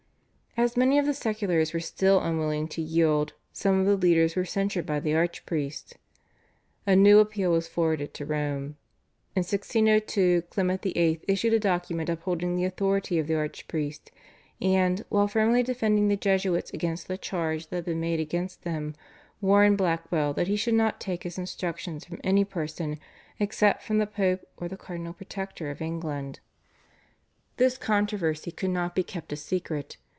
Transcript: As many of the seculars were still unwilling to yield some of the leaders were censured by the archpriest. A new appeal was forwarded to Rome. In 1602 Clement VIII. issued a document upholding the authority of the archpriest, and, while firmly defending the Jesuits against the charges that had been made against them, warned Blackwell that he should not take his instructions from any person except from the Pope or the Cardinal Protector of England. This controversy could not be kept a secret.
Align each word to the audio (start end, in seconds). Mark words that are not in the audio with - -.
As 0.57 0.75
many 0.75 0.99
of 0.99 1.05
the 1.05 1.13
seculars 1.13 1.71
were 1.73 1.79
still 1.79 2.19
unwilling 2.19 2.67
to 2.67 2.81
yield 2.81 3.31
some 3.53 3.79
of 3.79 3.85
the 3.85 3.95
leaders 3.95 4.35
were 4.35 4.43
censured 4.43 4.85
by 4.85 4.99
the 4.99 5.15
archpriest. 5.15 5.95
A 6.85 6.93
new 6.93 7.19
appeal 7.19 7.53
was 7.53 7.69
forwarded 7.69 8.13
to 8.15 8.25
Rome. 8.25 8.75
In 9.33 9.43
1602 9.43 10.41
Clement 10.49 10.81
VIII. 10.81 11.21
issued 11.25 11.53
a 11.53 11.59
document 11.59 12.09
upholding 12.09 12.57
the 12.57 12.65
authority 12.65 13.17
of 13.17 13.27
the 13.27 13.35
archpriest, 13.37 14.11
and, 14.61 15.05
while 15.07 15.29
firmly 15.29 15.63
defending 15.63 16.09
the 16.09 16.17
Jesuits 16.17 16.69
against 16.73 17.07
the 17.07 17.17
charges 17.17 17.67
that 17.67 17.77
had 17.77 17.85
been 17.85 18.01
made 18.01 18.19
against 18.19 18.63
them, 18.63 18.93
warned 19.39 19.77
Blackwell 19.77 20.33
that 20.33 20.49
he 20.49 20.57
should 20.57 20.73
not 20.75 20.99
take 20.99 21.23
his 21.23 21.37
instructions 21.37 22.03
from 22.03 22.19
any 22.25 22.43
person 22.43 22.99
except 23.39 23.83
from 23.83 23.99
the 23.99 24.05
Pope 24.05 24.41
or 24.57 24.67
the 24.67 24.75
Cardinal 24.75 25.13
Protector 25.13 25.71
of 25.71 25.81
England. 25.81 26.41
This 27.55 27.77
controversy 27.77 28.51
could 28.51 28.69
not 28.71 28.93
be 28.93 29.01
kept 29.03 29.31
a 29.31 29.37
secret. 29.37 29.95